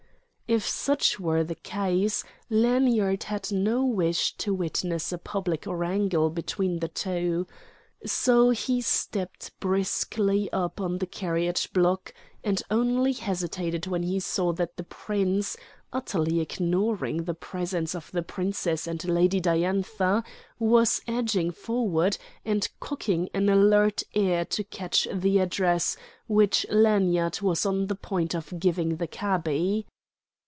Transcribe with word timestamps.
If 0.53 0.67
such 0.67 1.17
were 1.17 1.45
the 1.45 1.55
case, 1.55 2.25
Lanyard 2.49 3.23
had 3.23 3.53
no 3.53 3.85
wish 3.85 4.35
to 4.35 4.53
witness 4.53 5.13
a 5.13 5.17
public 5.17 5.63
wrangle 5.65 6.29
between 6.29 6.79
the 6.79 6.89
two. 6.89 7.47
So 8.05 8.49
he 8.49 8.81
stepped 8.81 9.57
briskly 9.61 10.51
up 10.51 10.81
on 10.81 10.97
the 10.97 11.05
carriage 11.05 11.71
block, 11.71 12.13
and 12.43 12.61
only 12.69 13.13
hesitated 13.13 13.87
when 13.87 14.03
he 14.03 14.19
saw 14.19 14.51
that 14.51 14.75
the 14.75 14.83
prince, 14.83 15.55
utterly 15.93 16.41
ignoring 16.41 17.23
the 17.23 17.33
presence 17.33 17.95
of 17.95 18.11
the 18.11 18.21
princess 18.21 18.87
and 18.87 19.01
Lady 19.05 19.39
Diantha, 19.39 20.21
was 20.59 20.99
edging 21.07 21.51
forward 21.51 22.17
and 22.43 22.67
cocking 22.81 23.29
an 23.33 23.47
alert 23.47 24.03
ear 24.15 24.43
to 24.43 24.65
catch 24.65 25.07
the 25.13 25.39
address 25.39 25.95
which 26.27 26.65
Lanyard 26.69 27.39
was 27.39 27.65
on 27.65 27.87
the 27.87 27.95
point 27.95 28.35
of 28.35 28.59
giving 28.59 28.97
the 28.97 29.07
cabby. 29.07 29.87